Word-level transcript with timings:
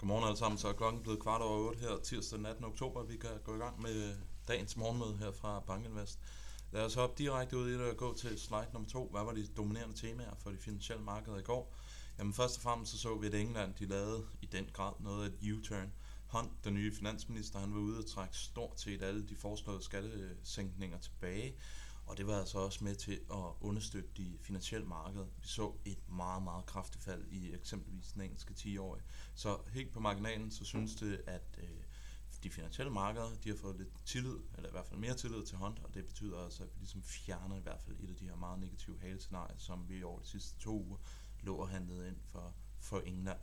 Godmorgen 0.00 0.24
alle 0.24 0.38
sammen, 0.38 0.58
så 0.58 0.68
er 0.68 0.72
klokken 0.72 1.02
blevet 1.02 1.20
kvart 1.20 1.40
over 1.40 1.68
8 1.68 1.80
her 1.80 1.98
tirsdag 1.98 2.38
den 2.38 2.46
18. 2.46 2.64
oktober. 2.64 3.02
Vi 3.02 3.16
kan 3.16 3.30
gå 3.44 3.54
i 3.54 3.58
gang 3.58 3.82
med 3.82 4.16
dagens 4.48 4.76
morgenmøde 4.76 5.16
her 5.16 5.32
fra 5.32 5.60
Bankinvest. 5.60 6.18
Lad 6.72 6.84
os 6.84 6.94
hoppe 6.94 7.22
direkte 7.22 7.56
ud 7.56 7.68
i 7.68 7.72
det 7.72 7.90
og 7.90 7.96
gå 7.96 8.14
til 8.14 8.40
slide 8.40 8.66
nummer 8.72 8.88
to. 8.88 9.08
Hvad 9.12 9.24
var 9.24 9.32
de 9.32 9.46
dominerende 9.46 9.96
temaer 9.96 10.34
for 10.38 10.50
de 10.50 10.56
finansielle 10.56 11.04
markeder 11.04 11.38
i 11.38 11.42
går? 11.42 11.74
Jamen 12.18 12.32
først 12.32 12.56
og 12.56 12.62
fremmest 12.62 12.92
så 12.92 12.98
så 12.98 13.18
vi, 13.18 13.26
at 13.26 13.34
England 13.34 13.74
de 13.74 13.86
lavede 13.86 14.26
i 14.42 14.46
den 14.46 14.66
grad 14.72 14.92
noget 15.00 15.24
af 15.24 15.28
et 15.28 15.52
U-turn. 15.52 15.92
Hunt, 16.26 16.64
den 16.64 16.74
nye 16.74 16.94
finansminister, 16.94 17.58
han 17.58 17.74
var 17.74 17.80
ude 17.80 17.98
og 17.98 18.06
trække 18.06 18.36
stort 18.36 18.80
set 18.80 19.02
alle 19.02 19.28
de 19.28 19.36
foreslåede 19.36 19.82
skattesænkninger 19.82 20.98
tilbage. 20.98 21.54
Og 22.10 22.16
det 22.16 22.26
var 22.26 22.38
altså 22.38 22.58
også 22.58 22.84
med 22.84 22.94
til 22.94 23.20
at 23.30 23.44
understøtte 23.60 24.10
de 24.16 24.38
finansielle 24.40 24.86
markeder. 24.86 25.24
Vi 25.24 25.48
så 25.48 25.72
et 25.84 26.08
meget, 26.08 26.42
meget 26.42 26.66
kraftigt 26.66 27.04
fald 27.04 27.26
i 27.30 27.54
eksempelvis 27.54 28.12
den 28.12 28.22
engelske 28.22 28.54
10-årige. 28.58 29.04
Så 29.34 29.58
helt 29.68 29.92
på 29.92 30.00
marginalen, 30.00 30.50
så 30.50 30.64
synes 30.64 30.94
det, 30.94 31.22
at 31.26 31.58
øh, 31.58 31.68
de 32.42 32.50
finansielle 32.50 32.92
markeder, 32.92 33.30
de 33.44 33.48
har 33.48 33.56
fået 33.56 33.76
lidt 33.76 34.06
tillid, 34.06 34.36
eller 34.56 34.68
i 34.68 34.72
hvert 34.72 34.86
fald 34.86 35.00
mere 35.00 35.14
tillid 35.14 35.46
til 35.46 35.56
hånd, 35.56 35.78
og 35.78 35.94
det 35.94 36.06
betyder 36.06 36.44
altså, 36.44 36.62
at 36.62 36.68
vi 36.74 36.78
ligesom 36.78 37.02
fjerner 37.02 37.56
i 37.56 37.60
hvert 37.60 37.80
fald 37.80 37.96
et 38.00 38.10
af 38.10 38.16
de 38.16 38.28
her 38.28 38.36
meget 38.36 38.58
negative 38.58 38.98
halescenarier, 39.00 39.58
som 39.58 39.88
vi 39.88 40.02
over 40.02 40.20
de 40.20 40.26
sidste 40.26 40.58
to 40.58 40.84
uger 40.84 40.98
lå 41.42 41.56
og 41.56 41.68
handlede 41.68 42.08
ind 42.08 42.16
for, 42.24 42.54
for 42.78 43.00
England. 43.00 43.38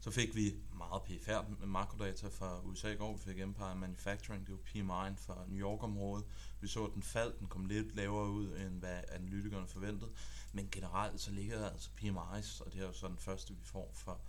Så 0.00 0.10
fik 0.10 0.36
vi 0.36 0.54
meget 0.76 1.02
PFR 1.02 1.48
med 1.60 1.66
makrodata 1.66 2.28
fra 2.28 2.60
USA 2.64 2.92
i 2.92 2.96
går. 2.96 3.16
Vi 3.16 3.22
fik 3.22 3.40
Empire 3.40 3.74
Manufacturing, 3.76 4.46
det 4.46 4.54
var 4.54 4.60
PMI'en 4.60 5.16
fra 5.16 5.44
New 5.48 5.60
York-området. 5.60 6.24
Vi 6.60 6.68
så, 6.68 6.84
at 6.84 6.94
den 6.94 7.02
faldt, 7.02 7.38
den 7.38 7.46
kom 7.46 7.64
lidt 7.66 7.96
lavere 7.96 8.30
ud, 8.30 8.56
end 8.56 8.78
hvad 8.78 9.00
analytikerne 9.12 9.68
forventede. 9.68 10.10
Men 10.52 10.68
generelt 10.72 11.20
så 11.20 11.30
ligger 11.30 11.70
altså 11.70 11.90
PMI's, 12.00 12.64
og 12.64 12.72
det 12.72 12.80
er 12.80 12.86
jo 12.86 12.92
så 12.92 13.08
den 13.08 13.18
første, 13.18 13.54
vi 13.54 13.64
får 13.64 13.90
for 13.94 14.20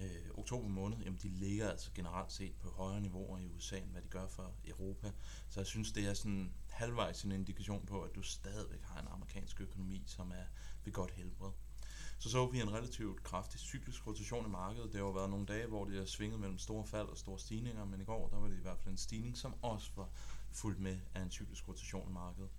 øh, 0.00 0.38
oktober 0.38 0.68
måned, 0.68 0.96
jamen 0.98 1.18
de 1.22 1.28
ligger 1.28 1.70
altså 1.70 1.90
generelt 1.94 2.32
set 2.32 2.54
på 2.60 2.70
højere 2.70 3.00
niveauer 3.00 3.38
i 3.38 3.46
USA, 3.56 3.76
end 3.76 3.90
hvad 3.90 4.02
de 4.02 4.08
gør 4.08 4.26
for 4.26 4.52
Europa. 4.64 5.12
Så 5.50 5.60
jeg 5.60 5.66
synes, 5.66 5.92
det 5.92 6.06
er 6.06 6.14
sådan 6.14 6.52
halvvejs 6.70 7.22
en 7.22 7.32
indikation 7.32 7.86
på, 7.86 8.02
at 8.02 8.14
du 8.14 8.22
stadigvæk 8.22 8.82
har 8.82 9.00
en 9.00 9.08
amerikansk 9.10 9.60
økonomi, 9.60 10.02
som 10.06 10.30
er 10.30 10.44
ved 10.84 10.92
godt 10.92 11.10
helbred. 11.10 11.50
Så 12.24 12.30
så 12.30 12.46
vi 12.46 12.60
en 12.60 12.72
relativt 12.72 13.22
kraftig 13.22 13.60
cyklisk 13.60 14.06
rotation 14.06 14.46
i 14.46 14.48
markedet. 14.48 14.92
Det 14.92 14.94
har 14.94 15.06
jo 15.06 15.10
været 15.10 15.30
nogle 15.30 15.46
dage, 15.46 15.66
hvor 15.66 15.84
det 15.84 15.98
har 15.98 16.04
svinget 16.04 16.40
mellem 16.40 16.58
store 16.58 16.86
fald 16.86 17.08
og 17.08 17.16
store 17.16 17.38
stigninger, 17.38 17.84
men 17.84 18.00
i 18.00 18.04
går 18.04 18.28
der 18.28 18.38
var 18.38 18.48
det 18.48 18.58
i 18.58 18.62
hvert 18.62 18.78
fald 18.78 18.92
en 18.92 18.98
stigning, 18.98 19.36
som 19.36 19.54
også 19.62 19.90
var 19.96 20.08
fuldt 20.52 20.80
med 20.80 20.98
af 21.14 21.22
en 21.22 21.30
cyklisk 21.30 21.68
rotation 21.68 22.10
i 22.10 22.12
markedet. 22.12 22.50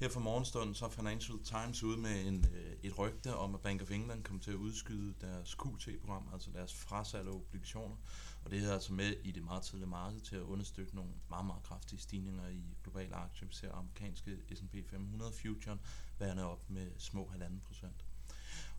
Her 0.00 0.08
for 0.08 0.20
morgenstunden 0.20 0.74
så 0.74 0.84
er 0.84 0.88
Financial 0.88 1.38
Times 1.44 1.82
ude 1.82 1.96
med 1.96 2.26
en, 2.26 2.46
øh, 2.54 2.72
et 2.82 2.98
rygte 2.98 3.36
om, 3.36 3.54
at 3.54 3.60
Bank 3.60 3.82
of 3.82 3.90
England 3.90 4.24
kommer 4.24 4.42
til 4.42 4.50
at 4.50 4.56
udskyde 4.56 5.14
deres 5.20 5.56
QT-program, 5.62 6.28
altså 6.32 6.50
deres 6.50 6.74
frasalg 6.74 7.28
af 7.28 7.32
obligationer. 7.32 7.96
Og 8.44 8.50
det 8.50 8.64
er 8.64 8.72
altså 8.72 8.92
med 8.92 9.14
i 9.24 9.30
det 9.30 9.44
meget 9.44 9.62
tidlige 9.62 9.88
marked 9.88 10.20
til 10.20 10.36
at 10.36 10.42
understøtte 10.42 10.96
nogle 10.96 11.10
meget, 11.28 11.46
meget 11.46 11.62
kraftige 11.62 12.00
stigninger 12.00 12.48
i 12.48 12.62
globale 12.82 13.14
aktier. 13.14 13.48
Vi 13.48 13.54
ser 13.54 13.72
amerikanske 13.72 14.36
S&P 14.54 14.90
500 14.90 15.32
future 15.32 15.78
værende 16.18 16.44
op 16.44 16.70
med 16.70 16.90
små 16.98 17.32
1,5 17.34 17.44
procent. 17.66 18.07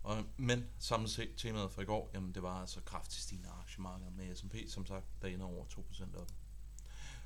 Og, 0.03 0.25
men 0.37 0.65
samlet 0.79 1.11
set 1.11 1.29
temaet 1.37 1.71
for 1.71 1.81
i 1.81 1.85
går, 1.85 2.09
jamen 2.13 2.33
det 2.33 2.43
var 2.43 2.61
altså 2.61 2.81
kraftigt 2.81 3.23
stigende 3.23 3.49
aktiemarkeder 3.49 4.11
med 4.11 4.35
S&P, 4.35 4.55
som 4.67 4.85
sagt, 4.85 5.05
der 5.21 5.27
ender 5.27 5.45
over 5.45 5.65
2% 5.65 6.21
op. 6.21 6.31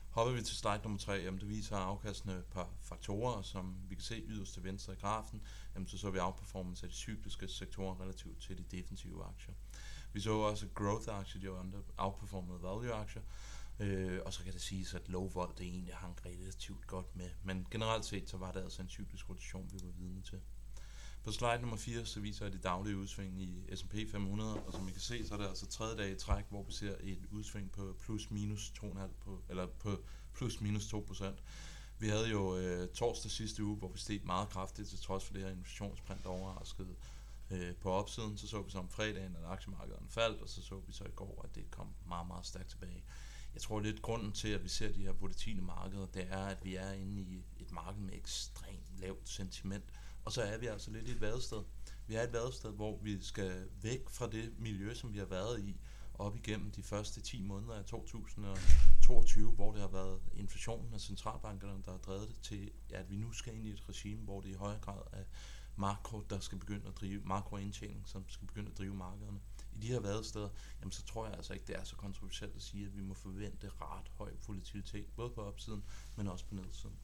Hopper 0.09 0.33
vi 0.33 0.41
til 0.41 0.55
slide 0.55 0.79
nummer 0.83 0.99
3, 0.99 1.13
jamen 1.13 1.39
det 1.39 1.49
viser 1.49 1.77
afkastende 1.77 2.35
et 2.35 2.45
par 2.45 2.69
faktorer, 2.81 3.41
som 3.41 3.75
vi 3.89 3.95
kan 3.95 4.03
se 4.03 4.23
yderst 4.27 4.53
til 4.53 4.63
venstre 4.63 4.93
i 4.93 4.95
grafen, 4.95 5.41
jamen 5.75 5.87
så 5.87 5.97
så 5.97 6.11
vi 6.11 6.19
outperformance 6.19 6.85
af 6.85 6.89
de 6.89 6.95
cykliske 6.95 7.47
sektorer 7.47 8.01
relativt 8.01 8.41
til 8.41 8.57
de 8.57 8.63
defensive 8.77 9.23
aktier. 9.23 9.53
Vi 10.13 10.19
så 10.19 10.31
også 10.31 10.67
growth-aktier, 10.75 11.41
de 11.41 11.51
under 11.51 11.79
outperformede 11.97 12.61
value-aktier, 12.63 13.21
øh, 13.79 14.19
og 14.25 14.33
så 14.33 14.43
kan 14.43 14.53
det 14.53 14.61
siges, 14.61 14.93
at 14.93 15.09
low 15.09 15.27
volt 15.27 15.57
det 15.57 15.65
egentlig 15.65 15.95
hang 15.95 16.25
relativt 16.25 16.87
godt 16.87 17.15
med, 17.15 17.29
men 17.43 17.67
generelt 17.71 18.05
set 18.05 18.29
så 18.29 18.37
var 18.37 18.51
det 18.51 18.63
altså 18.63 18.81
en 18.81 18.89
cyklisk 18.89 19.29
rotation, 19.29 19.69
vi 19.73 19.79
var 19.83 19.91
vidne 19.91 20.21
til. 20.21 20.41
På 21.23 21.31
slide 21.31 21.59
nummer 21.61 21.77
4, 21.77 22.05
så 22.05 22.19
viser 22.19 22.45
jeg 22.45 22.53
det 22.53 22.63
daglige 22.63 22.97
udsving 22.97 23.41
i 23.41 23.75
S&P 23.75 23.95
500, 24.11 24.63
og 24.63 24.73
som 24.73 24.87
I 24.87 24.91
kan 24.91 25.01
se, 25.01 25.27
så 25.27 25.33
er 25.33 25.37
det 25.37 25.47
altså 25.47 25.65
tredje 25.65 25.97
dag 25.97 26.11
i 26.11 26.15
træk, 26.15 26.45
hvor 26.49 26.63
vi 26.63 26.71
ser 26.73 26.95
et 27.03 27.25
udsving 27.31 27.71
på 27.71 27.95
plus 27.99 28.31
minus 28.31 28.73
2,5 28.83 28.99
på, 29.25 29.43
eller 29.49 29.67
på 29.67 30.03
plus 30.33 30.61
minus 30.61 30.87
2 30.87 30.99
procent. 31.07 31.43
Vi 31.99 32.07
havde 32.07 32.29
jo 32.29 32.57
øh, 32.57 32.89
torsdag 32.89 33.31
sidste 33.31 33.63
uge, 33.63 33.75
hvor 33.75 33.87
vi 33.87 33.99
steg 33.99 34.21
meget 34.23 34.49
kraftigt, 34.49 34.89
til 34.89 34.99
trods 34.99 35.25
for 35.25 35.33
det 35.33 35.41
her 35.41 35.49
inflationsprint 35.49 36.25
overraskede 36.25 36.95
øh, 37.51 37.75
på 37.75 37.91
opsiden. 37.91 38.37
Så 38.37 38.47
så 38.47 38.61
vi 38.61 38.71
så 38.71 38.77
om 38.77 38.89
fredagen, 38.89 39.35
at 39.35 39.45
aktiemarkedet 39.45 39.99
faldt, 40.09 40.41
og 40.41 40.49
så 40.49 40.61
så 40.61 40.79
vi 40.87 40.93
så 40.93 41.03
i 41.03 41.11
går, 41.15 41.41
at 41.43 41.55
det 41.55 41.71
kom 41.71 41.87
meget, 42.07 42.27
meget 42.27 42.45
stærkt 42.45 42.69
tilbage. 42.69 43.03
Jeg 43.53 43.61
tror 43.61 43.79
lidt 43.79 44.01
grunden 44.01 44.31
til, 44.31 44.47
at 44.47 44.63
vi 44.63 44.69
ser 44.69 44.91
de 44.91 45.03
her 45.03 45.11
volatile 45.11 45.61
markeder, 45.61 46.05
det 46.05 46.27
er, 46.29 46.45
at 46.45 46.65
vi 46.65 46.75
er 46.75 46.91
inde 46.91 47.21
i 47.21 47.43
et 47.59 47.71
marked 47.71 48.01
med 48.01 48.13
ekstremt 48.13 48.99
lavt 48.99 49.29
sentiment, 49.29 49.85
og 50.25 50.31
så 50.31 50.41
er 50.41 50.57
vi 50.57 50.67
altså 50.67 50.91
lidt 50.91 51.07
i 51.07 51.11
et 51.11 51.21
vadested. 51.21 51.63
Vi 52.07 52.15
er 52.15 52.23
et 52.23 52.33
vadested, 52.33 52.71
hvor 52.71 52.97
vi 52.97 53.23
skal 53.23 53.67
væk 53.81 54.09
fra 54.09 54.27
det 54.27 54.53
miljø, 54.59 54.93
som 54.93 55.13
vi 55.13 55.17
har 55.17 55.25
været 55.25 55.59
i 55.59 55.79
op 56.13 56.35
igennem 56.35 56.71
de 56.71 56.83
første 56.83 57.21
10 57.21 57.41
måneder 57.41 57.73
af 57.73 57.85
2022, 57.85 59.51
hvor 59.51 59.71
det 59.71 59.81
har 59.81 59.87
været 59.87 60.21
inflationen 60.35 60.93
og 60.93 61.01
centralbankerne, 61.01 61.83
der 61.85 61.91
har 61.91 61.97
drevet 61.97 62.27
det 62.27 62.39
til, 62.41 62.71
at 62.89 63.09
vi 63.09 63.15
nu 63.15 63.31
skal 63.31 63.55
ind 63.55 63.65
i 63.65 63.69
et 63.69 63.89
regime, 63.89 64.21
hvor 64.21 64.41
det 64.41 64.49
i 64.49 64.53
højere 64.53 64.79
grad 64.79 65.01
er 65.11 65.23
makro, 65.75 66.21
der 66.29 66.39
skal 66.39 66.57
begynde 66.57 66.87
at 66.87 66.97
drive, 66.97 67.21
makroindtjening, 67.25 68.07
som 68.07 68.29
skal 68.29 68.47
begynde 68.47 68.71
at 68.71 68.77
drive 68.77 68.95
markederne. 68.95 69.39
I 69.73 69.79
de 69.79 69.87
her 69.87 69.99
vadesteder, 69.99 70.49
jamen 70.79 70.91
så 70.91 71.05
tror 71.05 71.25
jeg 71.25 71.35
altså 71.35 71.53
ikke, 71.53 71.65
det 71.67 71.75
er 71.75 71.83
så 71.83 71.95
kontroversielt 71.95 72.55
at 72.55 72.61
sige, 72.61 72.85
at 72.85 72.95
vi 72.95 73.01
må 73.01 73.13
forvente 73.13 73.69
ret 73.81 74.11
høj 74.17 74.31
volatilitet, 74.47 75.05
både 75.15 75.29
på 75.29 75.41
opsiden, 75.41 75.83
men 76.17 76.27
også 76.27 76.45
på 76.45 76.55
nedsiden. 76.55 76.99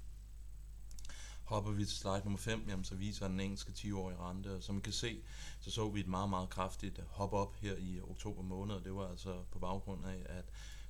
Hopper 1.49 1.71
vi 1.71 1.85
til 1.85 1.97
slide 1.97 2.21
nummer 2.23 2.37
5, 2.37 2.65
jamen, 2.67 2.85
så 2.85 2.95
viser 2.95 3.27
den 3.27 3.39
engelske 3.39 3.71
10-årige 3.71 4.17
rente, 4.17 4.55
og 4.55 4.63
som 4.63 4.77
I 4.77 4.81
kan 4.81 4.93
se, 4.93 5.21
så 5.59 5.71
så 5.71 5.89
vi 5.89 5.99
et 5.99 6.07
meget, 6.07 6.29
meget 6.29 6.49
kraftigt 6.49 6.99
hop 7.07 7.33
op 7.33 7.55
her 7.55 7.75
i 7.75 8.01
oktober 8.01 8.41
måned, 8.41 8.75
og 8.75 8.83
det 8.83 8.95
var 8.95 9.07
altså 9.07 9.43
på 9.51 9.59
baggrund 9.59 10.05
af, 10.05 10.25
at 10.25 10.45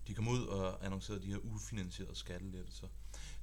de 0.07 0.13
kom 0.13 0.27
ud 0.27 0.45
og 0.45 0.85
annoncerede 0.85 1.21
de 1.21 1.27
her 1.27 1.37
ufinansierede 1.37 2.15
skattelettelser. 2.15 2.87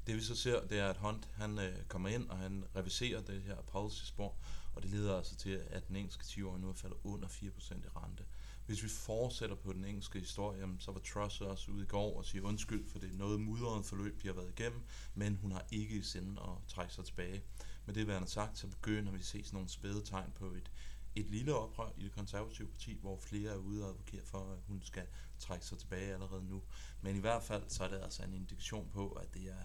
Det 0.06 0.16
vi 0.16 0.20
så 0.20 0.36
ser, 0.36 0.66
det 0.66 0.78
er, 0.78 0.88
at 0.88 0.96
Hunt 0.96 1.28
han, 1.34 1.58
øh, 1.58 1.84
kommer 1.88 2.08
ind, 2.08 2.28
og 2.30 2.38
han 2.38 2.64
reviserer 2.76 3.20
det 3.20 3.42
her 3.42 3.56
policy-spor, 3.56 4.34
og 4.74 4.82
det 4.82 4.90
leder 4.90 5.16
altså 5.16 5.36
til, 5.36 5.62
at 5.70 5.88
den 5.88 5.96
engelske 5.96 6.24
10-årige 6.24 6.60
nu 6.60 6.68
er 6.68 6.74
faldet 6.74 6.98
under 7.04 7.28
4% 7.28 7.74
i 7.74 7.88
rente. 7.96 8.24
Hvis 8.66 8.82
vi 8.82 8.88
fortsætter 8.88 9.56
på 9.56 9.72
den 9.72 9.84
engelske 9.84 10.18
historie, 10.18 10.68
så 10.78 10.92
var 10.92 11.00
Truss 11.00 11.40
også 11.40 11.70
ude 11.70 11.82
i 11.82 11.86
går 11.86 12.18
og 12.18 12.24
sige 12.24 12.42
undskyld 12.42 12.88
for 12.90 12.98
det 12.98 13.14
noget 13.14 13.40
mudrede 13.40 13.84
forløb, 13.84 14.22
de 14.22 14.26
har 14.26 14.34
været 14.34 14.52
igennem, 14.58 14.82
men 15.14 15.36
hun 15.36 15.52
har 15.52 15.66
ikke 15.70 15.94
i 15.96 16.02
sinde 16.02 16.40
at 16.40 16.68
trække 16.68 16.94
sig 16.94 17.04
tilbage. 17.04 17.42
Med 17.86 17.94
det 17.94 18.06
værende 18.06 18.28
sagt, 18.28 18.58
så 18.58 18.66
begynder 18.66 19.12
vi 19.12 19.18
at 19.18 19.24
se 19.24 19.44
sådan 19.44 19.56
nogle 19.56 19.68
spæde 19.68 20.02
tegn 20.04 20.32
på 20.34 20.46
et, 20.46 20.70
et 21.14 21.30
lille 21.30 21.54
oprør 21.54 21.90
i 21.96 22.04
det 22.04 22.12
konservative 22.12 22.68
parti, 22.68 22.98
hvor 23.00 23.18
flere 23.18 23.52
er 23.52 23.56
ude 23.56 23.84
og 23.84 23.90
advokere 23.90 24.24
for, 24.24 24.52
at 24.52 24.58
hun 24.66 24.82
skal 24.82 25.06
trække 25.38 25.66
sig 25.66 25.78
tilbage 25.78 26.14
allerede 26.14 26.44
nu. 26.44 26.62
Men 27.00 27.16
i 27.16 27.20
hvert 27.20 27.42
fald 27.42 27.62
så 27.68 27.84
er 27.84 27.88
det 27.88 28.00
altså 28.02 28.22
en 28.22 28.34
indikation 28.34 28.90
på, 28.92 29.08
at 29.08 29.34
det 29.34 29.42
er, 29.42 29.64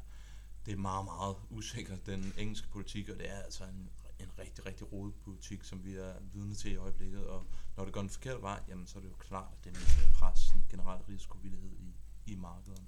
det 0.66 0.72
er 0.72 0.78
meget, 0.78 1.06
meget 1.06 1.36
usikkert, 1.50 2.06
den 2.06 2.34
engelske 2.38 2.68
politik, 2.68 3.10
og 3.10 3.18
det 3.18 3.30
er 3.30 3.40
altså 3.40 3.64
en 3.64 3.90
en 4.24 4.40
rigtig, 4.40 4.66
rigtig 4.66 4.92
rodet 4.92 5.16
politik, 5.16 5.64
som 5.64 5.84
vi 5.84 5.96
er 5.96 6.14
vidne 6.34 6.56
til 6.56 6.72
i 6.72 6.76
øjeblikket, 6.76 7.26
og 7.28 7.46
når 7.78 7.86
det 7.86 7.94
går 7.94 8.02
den 8.02 8.10
forkerte 8.10 8.42
vej, 8.42 8.60
jamen, 8.68 8.88
så 8.88 8.98
er 9.00 9.02
det 9.02 9.10
jo 9.10 9.16
klart, 9.20 9.50
at 9.52 9.64
det 9.64 9.70
er 9.70 9.80
med 9.80 10.36
til 10.36 10.56
en 10.56 10.66
generel 10.70 11.02
risikovillighed 11.10 11.72
i, 11.72 11.96
i 12.26 12.36
markederne. 12.36 12.88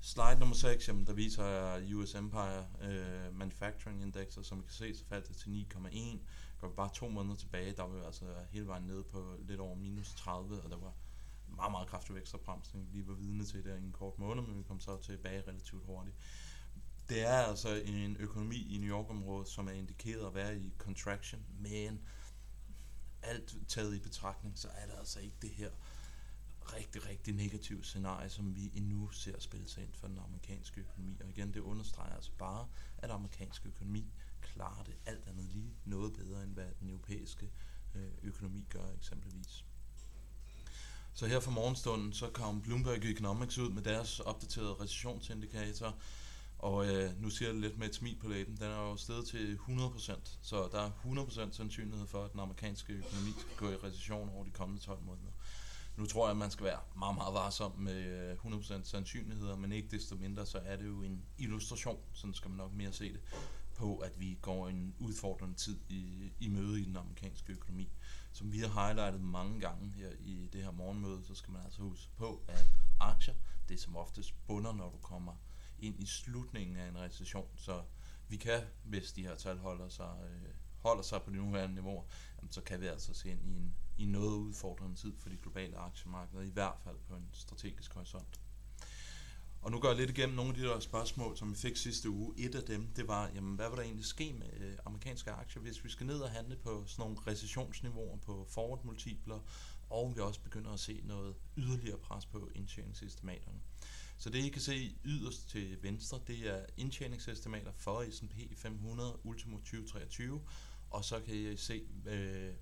Slide 0.00 0.38
nummer 0.38 0.54
6, 0.54 0.88
jamen, 0.88 1.06
der 1.06 1.12
viser 1.12 1.80
US 1.94 2.14
Empire 2.14 2.66
uh, 2.80 3.36
Manufacturing 3.36 4.02
Index, 4.02 4.36
og 4.36 4.44
som 4.44 4.58
I 4.58 4.62
kan 4.62 4.70
se, 4.70 4.94
så 4.94 5.04
faldt 5.04 5.28
det 5.28 5.36
til 5.36 5.66
9,1. 5.74 6.18
Går 6.60 6.68
vi 6.68 6.74
bare 6.74 6.90
to 6.94 7.08
måneder 7.08 7.36
tilbage, 7.36 7.72
der 7.72 7.82
var 7.82 7.98
vi 7.98 8.04
altså 8.04 8.24
hele 8.50 8.66
vejen 8.66 8.84
nede 8.84 9.02
på 9.02 9.36
lidt 9.40 9.60
over 9.60 9.74
minus 9.74 10.14
30, 10.14 10.62
og 10.62 10.70
der 10.70 10.76
var 10.76 10.92
meget, 11.48 11.70
meget 11.70 11.88
kraftig 11.88 12.14
vækstopbremsning, 12.14 12.88
vi 12.92 13.06
var 13.06 13.14
vidne 13.14 13.44
til 13.44 13.64
der 13.64 13.74
i 13.74 13.78
en 13.78 13.92
kort 13.92 14.18
måned, 14.18 14.42
men 14.42 14.58
vi 14.58 14.62
kom 14.62 14.80
så 14.80 15.02
tilbage 15.02 15.42
relativt 15.48 15.84
hurtigt 15.84 16.16
det 17.08 17.26
er 17.26 17.38
altså 17.38 17.82
en 17.84 18.16
økonomi 18.16 18.74
i 18.74 18.78
New 18.78 18.90
York-området, 18.90 19.48
som 19.48 19.68
er 19.68 19.72
indikeret 19.72 20.26
at 20.26 20.34
være 20.34 20.58
i 20.58 20.72
contraction, 20.78 21.42
men 21.60 22.00
alt 23.22 23.56
taget 23.68 23.96
i 23.96 23.98
betragtning, 23.98 24.58
så 24.58 24.68
er 24.68 24.86
det 24.86 24.94
altså 24.98 25.20
ikke 25.20 25.36
det 25.42 25.50
her 25.50 25.70
rigtig, 26.74 27.06
rigtig 27.08 27.34
negative 27.34 27.84
scenarie, 27.84 28.30
som 28.30 28.56
vi 28.56 28.70
endnu 28.74 29.10
ser 29.10 29.40
spille 29.40 29.68
sig 29.68 29.82
ind 29.82 29.92
for 29.92 30.06
den 30.06 30.18
amerikanske 30.18 30.80
økonomi. 30.80 31.20
Og 31.20 31.28
igen, 31.28 31.54
det 31.54 31.60
understreger 31.60 32.14
altså 32.14 32.30
bare, 32.38 32.68
at 32.98 33.10
amerikansk 33.10 33.66
økonomi 33.66 34.12
klarer 34.40 34.82
det 34.82 34.96
alt 35.06 35.28
andet 35.28 35.44
lige 35.44 35.74
noget 35.84 36.12
bedre, 36.12 36.42
end 36.42 36.52
hvad 36.52 36.68
den 36.80 36.90
europæiske 36.90 37.50
øh, 37.94 38.10
økonomi 38.22 38.66
gør 38.70 38.92
eksempelvis. 38.96 39.64
Så 41.12 41.26
her 41.26 41.40
for 41.40 41.50
morgenstunden, 41.50 42.12
så 42.12 42.30
kom 42.30 42.62
Bloomberg 42.62 43.04
Economics 43.04 43.58
ud 43.58 43.70
med 43.70 43.82
deres 43.82 44.20
opdaterede 44.20 44.74
recessionsindikator, 44.74 45.98
og 46.58 46.86
øh, 46.86 47.22
nu 47.22 47.30
siger 47.30 47.48
jeg 47.48 47.60
lidt 47.60 47.78
med 47.78 47.88
et 47.88 47.94
smil 47.94 48.16
på 48.16 48.28
læben, 48.28 48.56
den 48.56 48.66
er 48.66 48.80
jo 48.90 48.96
steget 48.96 49.26
til 49.26 49.58
100%, 49.68 50.38
så 50.42 50.68
der 50.72 50.80
er 50.80 50.90
100% 50.90 51.52
sandsynlighed 51.52 52.06
for, 52.06 52.24
at 52.24 52.32
den 52.32 52.40
amerikanske 52.40 52.92
økonomi 52.92 53.30
skal 53.38 53.56
gå 53.56 53.70
i 53.70 53.74
recession 53.74 54.28
over 54.28 54.44
de 54.44 54.50
kommende 54.50 54.82
12 54.82 55.02
måneder. 55.02 55.30
Nu 55.96 56.06
tror 56.06 56.26
jeg, 56.26 56.30
at 56.30 56.36
man 56.36 56.50
skal 56.50 56.66
være 56.66 56.80
meget, 56.96 57.14
meget 57.14 57.34
varsom 57.34 57.72
med 57.78 58.04
øh, 58.44 58.52
100% 58.52 58.84
sandsynligheder, 58.84 59.56
men 59.56 59.72
ikke 59.72 59.88
desto 59.90 60.16
mindre, 60.16 60.46
så 60.46 60.58
er 60.58 60.76
det 60.76 60.86
jo 60.86 61.02
en 61.02 61.22
illustration, 61.38 61.98
sådan 62.12 62.34
skal 62.34 62.50
man 62.50 62.56
nok 62.56 62.72
mere 62.72 62.92
se 62.92 63.12
det, 63.12 63.20
på 63.74 63.96
at 63.96 64.20
vi 64.20 64.38
går 64.42 64.68
en 64.68 64.94
udfordrende 64.98 65.54
tid 65.54 65.78
i, 65.88 66.32
i 66.40 66.48
møde 66.48 66.80
i 66.80 66.84
den 66.84 66.96
amerikanske 66.96 67.52
økonomi. 67.52 67.88
Som 68.32 68.52
vi 68.52 68.58
har 68.58 68.86
highlightet 68.86 69.20
mange 69.20 69.60
gange 69.60 69.92
her 69.96 70.10
i 70.20 70.48
det 70.52 70.62
her 70.62 70.70
morgenmøde, 70.70 71.24
så 71.24 71.34
skal 71.34 71.52
man 71.52 71.62
altså 71.64 71.82
huske 71.82 72.10
på, 72.16 72.42
at 72.48 72.66
aktier, 73.00 73.34
det 73.68 73.74
er 73.74 73.78
som 73.78 73.96
oftest 73.96 74.34
bunder, 74.46 74.72
når 74.72 74.90
du 74.90 74.98
kommer 74.98 75.32
ind 75.78 76.02
i 76.02 76.06
slutningen 76.06 76.76
af 76.76 76.88
en 76.88 76.98
recession. 76.98 77.48
Så 77.56 77.82
vi 78.28 78.36
kan, 78.36 78.60
hvis 78.84 79.12
de 79.12 79.22
her 79.22 79.34
tal 79.34 79.58
holder 79.58 79.88
sig, 79.88 80.14
øh, 80.24 80.54
holder 80.78 81.02
sig 81.02 81.22
på 81.22 81.30
de 81.30 81.36
nuværende 81.36 81.74
niveauer, 81.74 82.04
jamen, 82.38 82.50
så 82.50 82.60
kan 82.60 82.80
vi 82.80 82.86
altså 82.86 83.14
se 83.14 83.30
ind 83.30 83.44
i 83.44 83.56
en 83.56 83.74
i 83.98 84.06
noget 84.06 84.36
udfordrende 84.36 84.96
tid 84.96 85.12
for 85.18 85.28
de 85.28 85.36
globale 85.36 85.76
aktiemarkeder, 85.76 86.42
i 86.42 86.50
hvert 86.50 86.78
fald 86.84 86.96
på 87.08 87.14
en 87.14 87.28
strategisk 87.32 87.94
horisont. 87.94 88.40
Og 89.62 89.70
nu 89.70 89.80
går 89.80 89.88
jeg 89.88 89.96
lidt 89.96 90.10
igennem 90.10 90.36
nogle 90.36 90.50
af 90.50 90.56
de 90.56 90.62
der 90.62 90.80
spørgsmål, 90.80 91.36
som 91.36 91.50
vi 91.50 91.56
fik 91.56 91.76
sidste 91.76 92.10
uge. 92.10 92.34
Et 92.38 92.54
af 92.54 92.62
dem, 92.62 92.86
det 92.96 93.08
var, 93.08 93.30
jamen, 93.34 93.56
hvad 93.56 93.68
vil 93.68 93.76
der 93.76 93.82
egentlig 93.82 94.04
ske 94.04 94.32
med 94.32 94.60
øh, 94.60 94.78
amerikanske 94.84 95.30
aktier, 95.30 95.62
hvis 95.62 95.84
vi 95.84 95.88
skal 95.88 96.06
ned 96.06 96.20
og 96.20 96.30
handle 96.30 96.56
på 96.56 96.84
sådan 96.86 97.02
nogle 97.02 97.16
recessionsniveauer 97.26 98.16
på 98.16 98.46
forward-multipler, 98.48 99.38
og 99.90 100.16
vi 100.16 100.20
også 100.20 100.40
begynder 100.40 100.70
at 100.72 100.80
se 100.80 101.00
noget 101.04 101.36
yderligere 101.56 101.98
pres 101.98 102.26
på 102.26 102.50
indtjeningsestimaterne. 102.54 103.60
Så 104.18 104.30
det 104.30 104.38
I 104.38 104.48
kan 104.48 104.62
se 104.62 104.96
yderst 105.04 105.48
til 105.48 105.82
venstre, 105.82 106.20
det 106.26 106.38
er 106.38 106.66
indtjeningsestimater 106.76 107.72
for 107.72 108.04
S&P 108.10 108.58
500 108.58 109.18
ultimo 109.24 109.56
2023, 109.56 110.40
og 110.90 111.04
så 111.04 111.20
kan 111.20 111.34
I 111.34 111.56
se, 111.56 111.82
øh, 112.06 112.54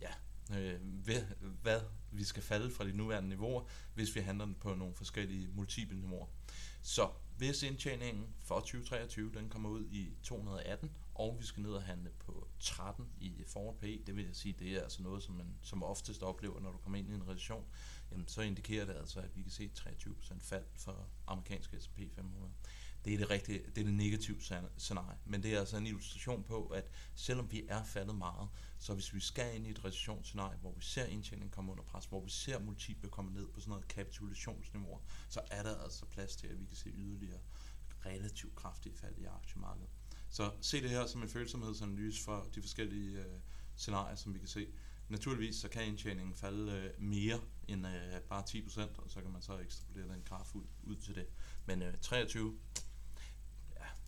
ja, 0.00 0.12
øh, 0.58 0.80
hvad, 0.82 1.22
hvad 1.62 1.80
vi 2.10 2.24
skal 2.24 2.42
falde 2.42 2.70
fra 2.70 2.84
de 2.84 2.92
nuværende 2.92 3.28
niveauer, 3.28 3.64
hvis 3.94 4.14
vi 4.14 4.20
handler 4.20 4.48
på 4.60 4.74
nogle 4.74 4.94
forskellige 4.94 5.48
multiple 5.48 6.00
niveauer. 6.00 6.26
Så 6.82 7.10
hvis 7.36 7.62
indtjeningen 7.62 8.26
for 8.44 8.60
2023 8.60 9.32
den 9.34 9.48
kommer 9.48 9.68
ud 9.68 9.86
i 9.90 10.16
218, 10.22 10.90
og 11.14 11.36
vi 11.40 11.46
skal 11.46 11.62
ned 11.62 11.70
og 11.70 11.82
handle 11.82 12.10
på 12.18 12.48
13 12.60 13.06
i 13.20 13.44
forward 13.46 13.78
pay, 13.78 14.02
det 14.06 14.16
vil 14.16 14.24
jeg 14.24 14.36
sige, 14.36 14.54
det 14.58 14.76
er 14.76 14.82
altså 14.82 15.02
noget, 15.02 15.22
som 15.22 15.34
man 15.34 15.46
som 15.62 15.82
oftest 15.82 16.22
oplever, 16.22 16.60
når 16.60 16.72
du 16.72 16.78
kommer 16.78 16.98
ind 16.98 17.10
i 17.10 17.14
en 17.14 17.28
recession, 17.28 17.64
jamen 18.10 18.28
så 18.28 18.42
indikerer 18.42 18.84
det 18.84 18.94
altså, 18.94 19.20
at 19.20 19.36
vi 19.36 19.42
kan 19.42 19.50
se 19.50 19.70
23% 19.78 20.34
fald 20.40 20.64
for 20.74 21.08
amerikanske 21.26 21.80
S&P 21.80 21.98
500 22.14 22.50
det 23.06 23.14
er 23.14 23.18
det 23.18 23.30
rigtige, 23.30 23.58
det 23.58 23.78
er 23.78 23.84
det 23.84 23.94
negative 23.94 24.40
scenarie. 24.78 25.18
Men 25.24 25.42
det 25.42 25.54
er 25.54 25.60
altså 25.60 25.76
en 25.76 25.86
illustration 25.86 26.42
på, 26.42 26.66
at 26.66 26.90
selvom 27.14 27.52
vi 27.52 27.64
er 27.68 27.84
faldet 27.84 28.16
meget, 28.16 28.48
så 28.78 28.94
hvis 28.94 29.14
vi 29.14 29.20
skal 29.20 29.56
ind 29.56 29.66
i 29.66 29.70
et 29.70 29.84
recessionsscenarie, 29.84 30.58
hvor 30.58 30.72
vi 30.72 30.82
ser 30.82 31.04
indtjeningen 31.04 31.50
komme 31.50 31.72
under 31.72 31.84
pres, 31.84 32.04
hvor 32.04 32.20
vi 32.20 32.30
ser 32.30 32.58
multiple 32.58 33.10
komme 33.10 33.32
ned 33.32 33.48
på 33.48 33.60
sådan 33.60 33.70
noget 33.70 33.88
kapitulationsniveau, 33.88 35.00
så 35.28 35.40
er 35.50 35.62
der 35.62 35.76
altså 35.76 36.06
plads 36.06 36.36
til, 36.36 36.46
at 36.46 36.60
vi 36.60 36.64
kan 36.64 36.76
se 36.76 36.90
yderligere 36.90 37.40
relativt 38.06 38.54
kraftige 38.54 38.96
fald 38.96 39.18
i 39.18 39.24
aktiemarkedet. 39.24 39.88
Så 40.30 40.52
se 40.60 40.82
det 40.82 40.90
her 40.90 41.06
som 41.06 41.22
en 41.22 41.28
følsomhedsanalyse 41.28 42.24
for 42.24 42.48
de 42.54 42.62
forskellige 42.62 43.18
øh, 43.18 43.40
scenarier, 43.76 44.16
som 44.16 44.34
vi 44.34 44.38
kan 44.38 44.48
se. 44.48 44.66
Naturligvis 45.08 45.56
så 45.56 45.68
kan 45.68 45.84
indtjeningen 45.86 46.34
falde 46.34 46.72
øh, 46.72 47.02
mere 47.02 47.40
end 47.68 47.86
øh, 47.86 48.20
bare 48.28 48.42
10%, 48.42 48.80
og 48.80 49.10
så 49.10 49.20
kan 49.20 49.30
man 49.30 49.42
så 49.42 49.58
ekstrapolere 49.58 50.12
den 50.12 50.22
graf 50.22 50.54
ud, 50.54 50.64
ud 50.82 50.96
til 50.96 51.14
det. 51.14 51.26
Men 51.66 51.82
øh, 51.82 51.94
23, 52.02 52.58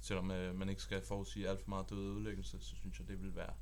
selvom 0.09 0.31
øh, 0.31 0.55
man 0.55 0.69
ikke 0.69 0.83
skal 0.83 1.03
forudsige 1.03 1.49
alt 1.49 1.61
for 1.61 1.69
meget 1.69 1.91
død 1.91 1.99
ødelæggelse, 1.99 2.59
så 2.61 2.77
synes 2.77 2.99
jeg, 2.99 3.09
det 3.09 3.23
vil 3.23 3.37
være 3.37 3.53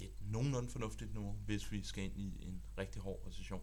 et 0.00 0.12
nogenlunde 0.20 0.70
fornuftigt 0.70 1.14
nu, 1.14 1.36
hvis 1.46 1.72
vi 1.72 1.82
skal 1.82 2.04
ind 2.04 2.16
i 2.16 2.46
en 2.46 2.62
rigtig 2.78 3.02
hård 3.02 3.24
recession. 3.26 3.62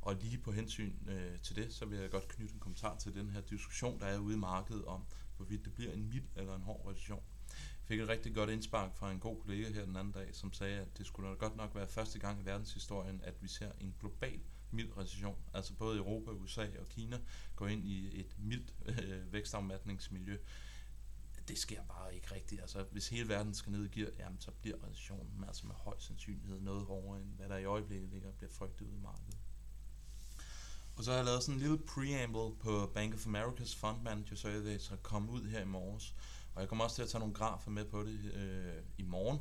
Og 0.00 0.14
lige 0.14 0.38
på 0.38 0.52
hensyn 0.52 0.92
øh, 1.08 1.38
til 1.40 1.56
det, 1.56 1.74
så 1.74 1.84
vil 1.84 1.98
jeg 1.98 2.10
godt 2.10 2.28
knytte 2.28 2.54
en 2.54 2.60
kommentar 2.60 2.96
til 2.96 3.14
den 3.14 3.30
her 3.30 3.40
diskussion, 3.40 4.00
der 4.00 4.06
er 4.06 4.18
ude 4.18 4.34
i 4.34 4.38
markedet 4.38 4.84
om, 4.84 5.04
hvorvidt 5.36 5.64
det 5.64 5.74
bliver 5.74 5.92
en 5.92 6.08
mild 6.08 6.24
eller 6.36 6.54
en 6.54 6.62
hård 6.62 6.86
recession. 6.90 7.22
Jeg 7.50 7.88
fik 7.88 8.00
et 8.00 8.08
rigtig 8.08 8.34
godt 8.34 8.50
indspark 8.50 8.94
fra 8.94 9.12
en 9.12 9.20
god 9.20 9.40
kollega 9.40 9.72
her 9.72 9.84
den 9.84 9.96
anden 9.96 10.12
dag, 10.12 10.34
som 10.34 10.52
sagde, 10.52 10.80
at 10.80 10.98
det 10.98 11.06
skulle 11.06 11.36
godt 11.36 11.56
nok 11.56 11.74
være 11.74 11.88
første 11.88 12.18
gang 12.18 12.40
i 12.40 12.44
verdenshistorien, 12.44 13.20
at 13.24 13.42
vi 13.42 13.48
ser 13.48 13.72
en 13.80 13.94
global 14.00 14.40
mild 14.70 14.96
recession. 14.96 15.36
Altså 15.54 15.74
både 15.74 15.98
Europa, 15.98 16.30
USA 16.30 16.66
og 16.80 16.86
Kina 16.88 17.18
går 17.56 17.66
ind 17.66 17.84
i 17.84 18.20
et 18.20 18.36
mildt 18.38 18.74
øh, 18.86 19.32
vækstafmatningsmiljø 19.32 20.38
det 21.56 21.62
sker 21.62 21.82
bare 21.82 22.14
ikke 22.14 22.34
rigtigt. 22.34 22.60
Altså, 22.60 22.84
hvis 22.92 23.08
hele 23.08 23.28
verden 23.28 23.54
skal 23.54 23.72
ned 23.72 23.84
i 23.84 24.00
gear, 24.00 24.10
jamen, 24.18 24.40
så 24.40 24.50
bliver 24.50 24.76
recessionen 24.84 25.44
altså 25.46 25.66
med 25.66 25.74
høj 25.74 25.94
sandsynlighed 25.98 26.60
noget 26.60 26.84
hårdere, 26.84 27.20
end 27.20 27.36
hvad 27.36 27.48
der 27.48 27.56
i 27.56 27.64
øjeblikket 27.64 28.08
ligger 28.08 28.30
bliver 28.30 28.50
frygtet 28.50 28.86
ud 28.86 28.92
i 28.92 29.00
markedet. 29.02 29.38
Og 30.96 31.04
så 31.04 31.10
har 31.10 31.16
jeg 31.16 31.24
lavet 31.24 31.42
sådan 31.42 31.54
en 31.54 31.60
lille 31.60 31.78
preamble 31.78 32.56
på 32.60 32.90
Bank 32.94 33.14
of 33.14 33.26
America's 33.26 33.76
Fund 33.78 34.02
Manager 34.02 34.36
Survey, 34.36 34.78
så 34.78 34.96
kom 34.96 35.30
ud 35.30 35.48
her 35.48 35.60
i 35.60 35.64
morges. 35.64 36.14
Og 36.54 36.60
jeg 36.60 36.68
kommer 36.68 36.84
også 36.84 36.96
til 36.96 37.02
at 37.02 37.08
tage 37.08 37.20
nogle 37.20 37.34
grafer 37.34 37.70
med 37.70 37.84
på 37.84 38.02
det 38.02 38.32
øh, 38.34 38.82
i 38.98 39.02
morgen. 39.02 39.38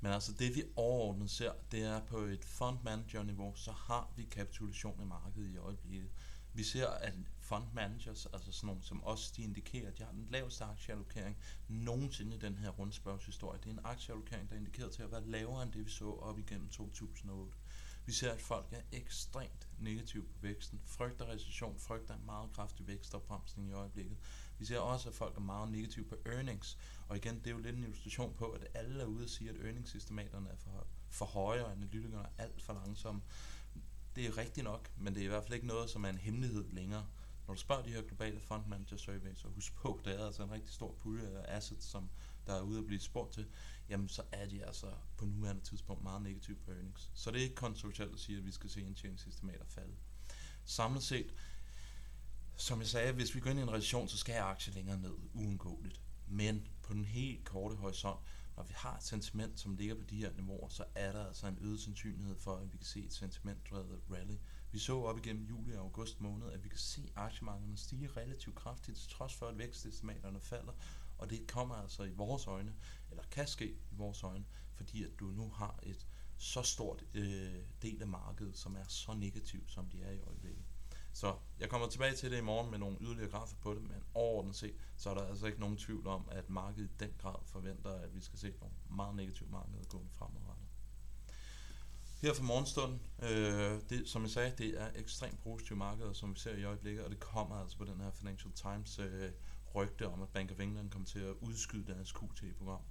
Men 0.00 0.12
altså 0.12 0.32
det 0.32 0.56
vi 0.56 0.62
overordnet 0.76 1.30
ser, 1.30 1.52
det 1.72 1.82
er 1.82 2.00
på 2.00 2.18
et 2.18 2.44
fund 2.44 2.78
manager 2.84 3.22
niveau, 3.22 3.54
så 3.54 3.72
har 3.72 4.12
vi 4.16 4.24
kapitulation 4.24 5.00
i 5.02 5.04
markedet 5.04 5.50
i 5.50 5.56
øjeblikket. 5.56 6.10
Vi 6.56 6.64
ser, 6.64 6.88
at 6.88 7.14
fund 7.40 7.64
managers, 7.72 8.26
altså 8.26 8.52
sådan 8.52 8.66
nogle 8.66 8.82
som 8.82 9.04
os, 9.04 9.30
de 9.30 9.42
indikerer, 9.42 9.88
at 9.88 9.98
de 9.98 10.02
har 10.02 10.12
den 10.12 10.26
laveste 10.30 10.64
aktieallokering 10.64 11.36
nogensinde 11.68 12.36
i 12.36 12.38
den 12.38 12.58
her 12.58 12.70
rundspørgshistorie. 12.70 13.58
Det 13.58 13.66
er 13.66 13.72
en 13.72 13.80
aktieallokering, 13.84 14.50
der 14.50 14.56
indikerer 14.56 14.88
til 14.88 15.02
at 15.02 15.12
være 15.12 15.26
lavere 15.26 15.62
end 15.62 15.72
det, 15.72 15.84
vi 15.84 15.90
så 15.90 16.10
op 16.10 16.38
igennem 16.38 16.68
2008. 16.68 17.52
Vi 18.06 18.12
ser, 18.12 18.32
at 18.32 18.40
folk 18.40 18.66
er 18.72 18.80
ekstremt 18.92 19.68
negative 19.78 20.22
på 20.22 20.38
væksten, 20.40 20.80
frygter 20.84 21.28
recession, 21.28 21.78
frygter 21.78 22.14
en 22.14 22.26
meget 22.26 22.52
kraftig 22.52 22.86
vækstopbremsning 22.86 23.68
i 23.68 23.72
øjeblikket. 23.72 24.16
Vi 24.58 24.64
ser 24.64 24.78
også, 24.78 25.08
at 25.08 25.14
folk 25.14 25.36
er 25.36 25.40
meget 25.40 25.70
negative 25.70 26.04
på 26.04 26.16
earnings, 26.26 26.78
og 27.08 27.16
igen, 27.16 27.38
det 27.38 27.46
er 27.46 27.50
jo 27.50 27.58
lidt 27.58 27.76
en 27.76 27.82
illustration 27.82 28.34
på, 28.34 28.50
at 28.50 28.66
alle 28.74 29.02
er 29.02 29.06
ude 29.06 29.24
og 29.24 29.30
sige, 29.30 29.50
at 29.50 29.56
earningssystematerne 29.56 30.50
er 30.50 30.56
for, 30.56 30.86
for 31.08 31.26
høje, 31.26 31.64
og 31.64 31.72
analytikerne 31.72 32.16
er 32.16 32.44
alt 32.44 32.62
for 32.62 32.72
langsomme 32.72 33.22
det 34.16 34.26
er 34.26 34.38
rigtigt 34.38 34.64
nok, 34.64 34.90
men 34.96 35.14
det 35.14 35.20
er 35.20 35.24
i 35.24 35.28
hvert 35.28 35.42
fald 35.42 35.54
ikke 35.54 35.66
noget, 35.66 35.90
som 35.90 36.04
er 36.04 36.08
en 36.08 36.18
hemmelighed 36.18 36.64
længere. 36.70 37.06
Når 37.46 37.54
du 37.54 37.60
spørger 37.60 37.82
de 37.82 37.90
her 37.90 38.02
globale 38.02 38.40
fund 38.40 38.66
manager 38.66 38.96
survey, 38.96 39.34
så 39.34 39.48
husk 39.48 39.74
på, 39.74 40.00
der 40.04 40.10
er 40.10 40.26
altså 40.26 40.42
en 40.42 40.50
rigtig 40.50 40.74
stor 40.74 40.92
pulje 40.92 41.28
af 41.28 41.56
assets, 41.56 41.86
som 41.86 42.08
der 42.46 42.54
er 42.54 42.60
ude 42.60 42.78
at 42.78 42.86
blive 42.86 43.00
spurgt 43.00 43.32
til, 43.32 43.46
jamen 43.88 44.08
så 44.08 44.22
er 44.32 44.46
de 44.46 44.64
altså 44.64 44.86
på 45.16 45.24
nuværende 45.24 45.62
tidspunkt 45.62 46.02
meget 46.02 46.22
negative 46.22 46.56
på 46.56 46.70
earnings. 46.70 47.10
Så 47.14 47.30
det 47.30 47.38
er 47.38 47.42
ikke 47.42 47.54
kontroversielt 47.54 48.12
at 48.12 48.20
sige, 48.20 48.38
at 48.38 48.44
vi 48.44 48.50
skal 48.50 48.70
se 48.70 48.80
indtjeningsestimater 48.80 49.64
falde. 49.68 49.94
Samlet 50.64 51.02
set, 51.02 51.34
som 52.56 52.80
jeg 52.80 52.88
sagde, 52.88 53.12
hvis 53.12 53.34
vi 53.34 53.40
går 53.40 53.50
ind 53.50 53.58
i 53.58 53.62
en 53.62 53.72
recession, 53.72 54.08
så 54.08 54.18
skal 54.18 54.34
aktier 54.34 54.74
længere 54.74 55.00
ned, 55.00 55.14
uundgåeligt. 55.34 56.00
Men 56.26 56.68
på 56.82 56.92
den 56.92 57.04
helt 57.04 57.44
korte 57.44 57.76
horisont, 57.76 58.20
når 58.56 58.62
vi 58.62 58.72
har 58.76 58.96
et 58.96 59.02
sentiment, 59.02 59.60
som 59.60 59.74
ligger 59.74 59.94
på 59.94 60.02
de 60.10 60.16
her 60.16 60.32
niveauer, 60.32 60.68
så 60.68 60.84
er 60.94 61.12
der 61.12 61.26
altså 61.26 61.46
en 61.46 61.58
øget 61.60 61.80
sandsynlighed 61.80 62.36
for, 62.36 62.56
at 62.56 62.72
vi 62.72 62.76
kan 62.76 62.86
se 62.86 63.00
et 63.04 63.12
sentimentdrevet 63.12 64.02
rally. 64.10 64.36
Vi 64.72 64.78
så 64.78 65.00
op 65.00 65.18
igennem 65.18 65.44
juli 65.44 65.74
og 65.74 65.80
august 65.80 66.20
måned, 66.20 66.52
at 66.52 66.64
vi 66.64 66.68
kan 66.68 66.78
se 66.78 67.10
aktiemarkederne 67.16 67.76
stige 67.76 68.08
relativt 68.16 68.56
kraftigt, 68.56 68.98
til 68.98 69.10
trods 69.10 69.34
for, 69.34 69.46
at 69.46 69.58
vækstestimaterne 69.58 70.40
falder, 70.40 70.72
og 71.18 71.30
det 71.30 71.46
kommer 71.48 71.74
altså 71.74 72.02
i 72.04 72.10
vores 72.10 72.46
øjne, 72.46 72.74
eller 73.10 73.22
kan 73.30 73.46
ske 73.46 73.68
i 73.72 73.94
vores 73.94 74.22
øjne, 74.22 74.44
fordi 74.74 75.04
at 75.04 75.10
du 75.20 75.24
nu 75.24 75.50
har 75.50 75.78
et 75.82 76.06
så 76.38 76.62
stort 76.62 77.04
øh, 77.14 77.54
del 77.82 78.02
af 78.02 78.08
markedet, 78.08 78.56
som 78.56 78.76
er 78.76 78.84
så 78.88 79.14
negativt, 79.14 79.70
som 79.70 79.88
de 79.88 80.02
er 80.02 80.10
i 80.10 80.20
øjeblikket. 80.20 80.64
Så 81.16 81.36
jeg 81.60 81.68
kommer 81.70 81.88
tilbage 81.88 82.14
til 82.14 82.30
det 82.30 82.38
i 82.38 82.40
morgen 82.40 82.70
med 82.70 82.78
nogle 82.78 82.96
yderligere 83.00 83.30
grafer 83.30 83.56
på 83.56 83.74
det, 83.74 83.82
men 83.82 84.02
overordnet 84.14 84.56
set, 84.56 84.74
så 84.96 85.10
er 85.10 85.14
der 85.14 85.26
altså 85.26 85.46
ikke 85.46 85.60
nogen 85.60 85.76
tvivl 85.76 86.06
om, 86.06 86.28
at 86.30 86.50
markedet 86.50 86.90
i 86.90 86.92
den 87.00 87.10
grad 87.18 87.34
forventer, 87.44 87.90
at 87.90 88.14
vi 88.14 88.20
skal 88.20 88.38
se 88.38 88.54
nogle 88.60 88.74
meget 88.90 89.16
negative 89.16 89.48
markeder 89.50 89.84
gå 89.88 90.06
fremadrettet. 90.12 90.66
Her 92.22 92.34
for 92.34 92.42
morgenstunden, 92.42 93.00
øh, 93.22 93.80
det, 93.90 94.08
som 94.08 94.22
jeg 94.22 94.30
sagde, 94.30 94.52
det 94.58 94.80
er 94.80 94.90
ekstremt 94.94 95.42
positive 95.42 95.78
markeder, 95.78 96.12
som 96.12 96.34
vi 96.34 96.38
ser 96.38 96.56
i 96.56 96.64
øjeblikket, 96.64 97.04
og 97.04 97.10
det 97.10 97.20
kommer 97.20 97.56
altså 97.56 97.76
på 97.76 97.84
den 97.84 98.00
her 98.00 98.10
Financial 98.10 98.52
Times 98.52 98.98
øh, 98.98 99.30
rygte 99.74 100.08
om, 100.08 100.22
at 100.22 100.28
Bank 100.28 100.50
of 100.50 100.60
England 100.60 100.90
kommer 100.90 101.06
til 101.06 101.20
at 101.20 101.34
udskyde 101.40 101.92
deres 101.92 102.12
QT-program. 102.12 102.82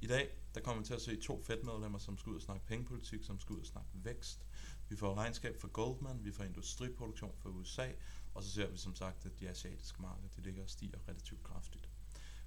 I 0.00 0.06
dag, 0.06 0.28
der 0.54 0.60
kommer 0.60 0.82
vi 0.82 0.86
til 0.86 0.94
at 0.94 1.02
se 1.02 1.20
to 1.20 1.42
Fed-medlemmer, 1.42 1.98
som 1.98 2.18
skal 2.18 2.30
ud 2.30 2.36
og 2.36 2.42
snakke 2.42 2.66
pengepolitik, 2.66 3.24
som 3.24 3.40
skal 3.40 3.54
ud 3.54 3.60
og 3.60 3.66
snakke 3.66 3.90
vækst. 3.94 4.46
Vi 4.88 4.96
får 4.96 5.14
regnskab 5.14 5.60
for 5.60 5.68
Goldman, 5.68 6.24
vi 6.24 6.32
får 6.32 6.44
industriproduktion 6.44 7.34
for 7.38 7.48
USA, 7.48 7.92
og 8.34 8.42
så 8.42 8.50
ser 8.50 8.70
vi 8.70 8.76
som 8.76 8.94
sagt, 8.94 9.26
at 9.26 9.40
de 9.40 9.48
asiatiske 9.48 10.02
markeder 10.02 10.28
de 10.36 10.40
ligger 10.40 10.62
og 10.62 10.70
stiger 10.70 10.98
relativt 11.08 11.42
kraftigt. 11.42 11.88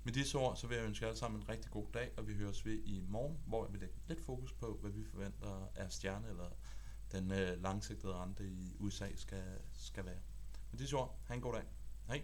Med 0.04 0.14
disse 0.14 0.38
ord, 0.38 0.56
så 0.56 0.68
vil 0.68 0.78
jeg 0.78 0.86
ønske 0.86 1.04
jer 1.06 1.10
alle 1.10 1.20
sammen 1.20 1.42
en 1.42 1.50
rigtig 1.50 1.72
god 1.72 1.88
dag, 1.94 2.12
og 2.18 2.28
vi 2.28 2.34
høres 2.34 2.66
ved 2.66 2.84
i 2.84 3.04
morgen, 3.08 3.38
hvor 3.46 3.66
jeg 3.66 3.74
vil 3.74 3.80
lægge 3.80 3.96
lidt 4.08 4.22
fokus 4.22 4.54
på, 4.54 4.78
hvad 4.82 4.92
vi 4.92 5.04
forventer 5.04 5.68
af 5.76 5.92
stjerne, 5.92 6.30
eller 6.30 6.50
den 7.12 7.32
øh, 7.32 7.64
langsigtede 7.64 8.14
rente 8.14 8.48
i 8.48 8.76
USA 8.80 9.08
skal, 9.16 9.60
skal 9.74 10.06
være. 10.06 10.20
Med 10.72 10.80
disse 10.80 10.96
ord, 10.96 11.20
have 11.28 11.36
en 11.36 11.42
god 11.42 11.54
dag. 11.54 11.64
Hej. 12.08 12.24